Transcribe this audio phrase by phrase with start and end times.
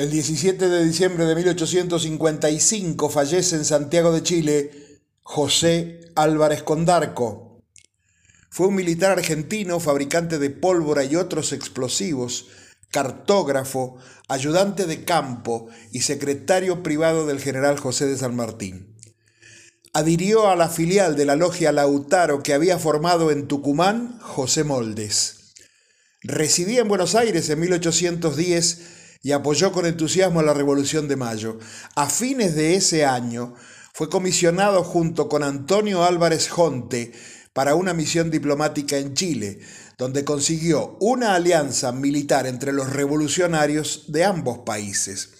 [0.00, 4.70] El 17 de diciembre de 1855 fallece en Santiago de Chile
[5.20, 7.60] José Álvarez Condarco.
[8.48, 12.48] Fue un militar argentino, fabricante de pólvora y otros explosivos,
[12.90, 18.96] cartógrafo, ayudante de campo y secretario privado del general José de San Martín.
[19.92, 25.52] Adhirió a la filial de la logia Lautaro que había formado en Tucumán José Moldes.
[26.22, 31.58] Residía en Buenos Aires en 1810 y apoyó con entusiasmo la Revolución de Mayo.
[31.94, 33.54] A fines de ese año
[33.92, 37.12] fue comisionado junto con Antonio Álvarez Jonte
[37.52, 39.60] para una misión diplomática en Chile,
[39.98, 45.30] donde consiguió una alianza militar entre los revolucionarios de ambos países.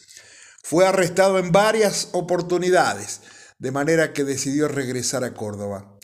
[0.63, 3.23] Fue arrestado en varias oportunidades,
[3.59, 5.99] de manera que decidió regresar a Córdoba.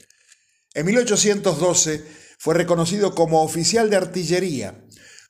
[0.74, 2.04] En 1812
[2.38, 4.85] fue reconocido como oficial de artillería.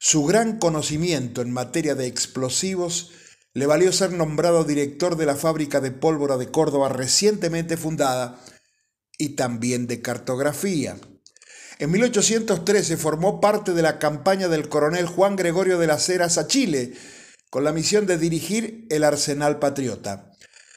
[0.09, 3.11] Su gran conocimiento en materia de explosivos
[3.55, 8.39] le valió ser nombrado director de la fábrica de pólvora de Córdoba recientemente fundada
[9.19, 10.97] y también de cartografía.
[11.81, 16.47] En 1813 formó parte de la campaña del coronel Juan Gregorio de las Heras a
[16.47, 16.93] Chile,
[17.51, 20.31] con la misión de dirigir el arsenal patriota.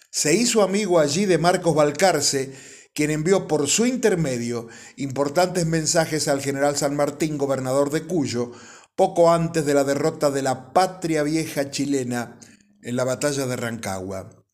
[0.10, 2.52] Se hizo amigo allí de Marcos Balcarce,
[2.96, 8.54] quien envió por su intermedio importantes mensajes al general San Martín, gobernador de Cuyo,
[9.00, 12.38] poco antes de la derrota de la patria vieja chilena
[12.82, 14.46] en la batalla de Rancagua.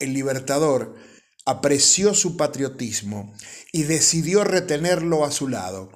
[0.00, 0.96] El libertador
[1.46, 3.32] apreció su patriotismo
[3.70, 5.92] y decidió retenerlo a su lado.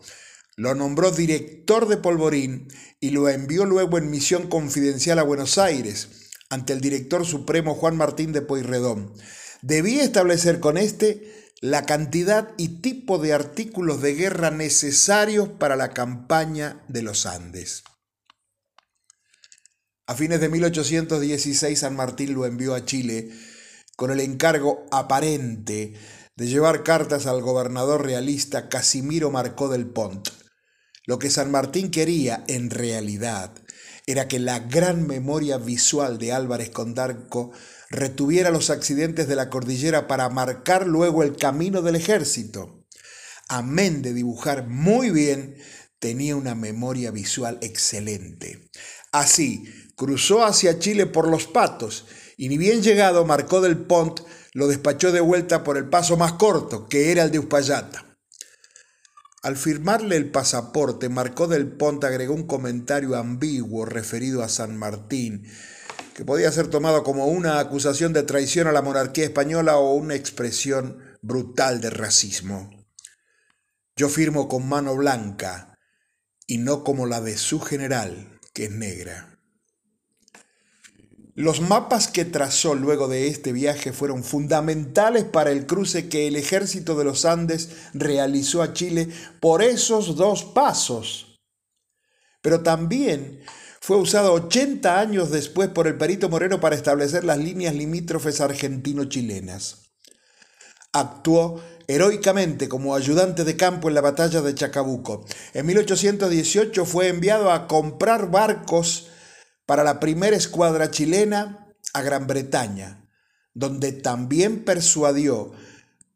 [0.54, 2.68] Lo nombró director de Polvorín
[3.00, 7.96] y lo envió luego en misión confidencial a Buenos Aires ante el director supremo Juan
[7.96, 9.12] Martín de Pueyrredón.
[9.62, 15.90] Debía establecer con éste la cantidad y tipo de artículos de guerra necesarios para la
[15.90, 17.82] campaña de los Andes.
[20.06, 23.30] A fines de 1816 San Martín lo envió a Chile
[23.96, 25.94] con el encargo aparente
[26.36, 30.28] de llevar cartas al gobernador realista Casimiro Marcó del Pont.
[31.06, 33.52] Lo que San Martín quería, en realidad,
[34.06, 37.50] era que la gran memoria visual de Álvarez Condarco
[37.90, 42.86] retuviera los accidentes de la cordillera para marcar luego el camino del ejército.
[43.48, 45.56] Amén de dibujar muy bien,
[45.98, 48.70] tenía una memoria visual excelente.
[49.10, 49.64] Así,
[49.96, 52.06] cruzó hacia Chile por los patos
[52.36, 54.20] y ni bien llegado Marcó del Pont
[54.52, 58.05] lo despachó de vuelta por el paso más corto, que era el de Uspallata.
[59.46, 65.46] Al firmarle el pasaporte, Marcó del Pont agregó un comentario ambiguo referido a San Martín,
[66.16, 70.16] que podía ser tomado como una acusación de traición a la monarquía española o una
[70.16, 72.88] expresión brutal de racismo.
[73.94, 75.78] Yo firmo con mano blanca
[76.48, 79.38] y no como la de su general, que es negra.
[81.36, 86.34] Los mapas que trazó luego de este viaje fueron fundamentales para el cruce que el
[86.34, 91.38] ejército de los Andes realizó a Chile por esos dos pasos.
[92.40, 93.42] Pero también
[93.82, 99.90] fue usado 80 años después por el perito Moreno para establecer las líneas limítrofes argentino-chilenas.
[100.94, 105.26] Actuó heroicamente como ayudante de campo en la batalla de Chacabuco.
[105.52, 109.10] En 1818 fue enviado a comprar barcos
[109.66, 113.04] para la primera escuadra chilena a Gran Bretaña,
[113.52, 115.52] donde también persuadió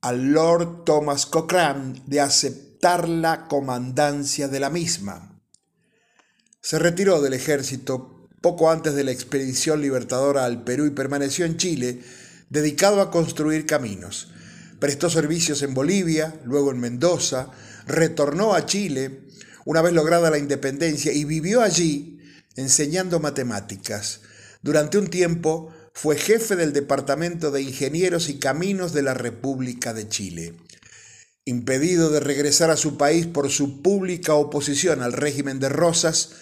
[0.00, 5.40] al Lord Thomas Cochrane de aceptar la comandancia de la misma.
[6.62, 11.56] Se retiró del ejército poco antes de la expedición libertadora al Perú y permaneció en
[11.56, 12.02] Chile,
[12.48, 14.32] dedicado a construir caminos.
[14.78, 17.50] Prestó servicios en Bolivia, luego en Mendoza,
[17.86, 19.28] retornó a Chile
[19.66, 22.19] una vez lograda la independencia y vivió allí
[22.60, 24.20] enseñando matemáticas.
[24.62, 30.08] Durante un tiempo fue jefe del Departamento de Ingenieros y Caminos de la República de
[30.08, 30.54] Chile.
[31.44, 36.32] Impedido de regresar a su país por su pública oposición al régimen de Rosas,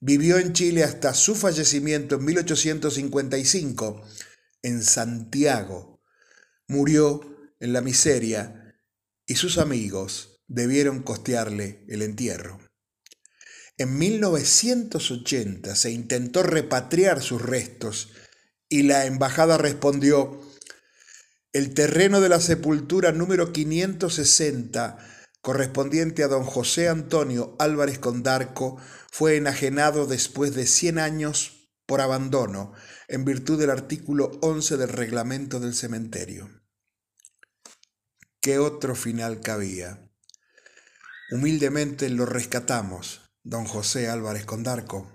[0.00, 4.02] vivió en Chile hasta su fallecimiento en 1855
[4.62, 6.00] en Santiago.
[6.66, 7.20] Murió
[7.60, 8.74] en la miseria
[9.26, 12.67] y sus amigos debieron costearle el entierro.
[13.80, 18.10] En 1980 se intentó repatriar sus restos
[18.68, 20.40] y la embajada respondió,
[21.52, 24.98] el terreno de la sepultura número 560,
[25.40, 28.80] correspondiente a don José Antonio Álvarez Condarco,
[29.12, 32.72] fue enajenado después de 100 años por abandono,
[33.06, 36.50] en virtud del artículo 11 del reglamento del cementerio.
[38.40, 40.10] ¿Qué otro final cabía?
[41.30, 45.06] Humildemente lo rescatamos don José Álvarez Condarco.